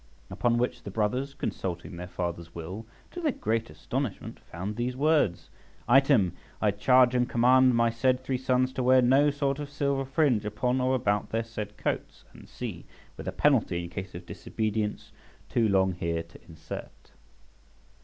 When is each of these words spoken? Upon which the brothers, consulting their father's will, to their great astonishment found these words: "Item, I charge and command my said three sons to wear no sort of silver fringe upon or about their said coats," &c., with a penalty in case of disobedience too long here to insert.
Upon 0.31 0.57
which 0.57 0.81
the 0.81 0.89
brothers, 0.89 1.35
consulting 1.35 1.95
their 1.95 2.07
father's 2.07 2.55
will, 2.55 2.87
to 3.11 3.21
their 3.21 3.31
great 3.31 3.69
astonishment 3.69 4.39
found 4.39 4.75
these 4.75 4.95
words: 4.97 5.49
"Item, 5.87 6.31
I 6.59 6.71
charge 6.71 7.13
and 7.13 7.29
command 7.29 7.75
my 7.75 7.91
said 7.91 8.19
three 8.23 8.39
sons 8.39 8.73
to 8.73 8.81
wear 8.81 9.03
no 9.03 9.29
sort 9.29 9.59
of 9.59 9.69
silver 9.69 10.03
fringe 10.03 10.43
upon 10.43 10.81
or 10.81 10.95
about 10.95 11.29
their 11.29 11.43
said 11.43 11.77
coats," 11.77 12.23
&c., 12.47 12.83
with 13.15 13.27
a 13.27 13.31
penalty 13.31 13.83
in 13.83 13.91
case 13.91 14.15
of 14.15 14.25
disobedience 14.25 15.11
too 15.49 15.69
long 15.69 15.91
here 15.91 16.23
to 16.23 16.39
insert. 16.47 17.11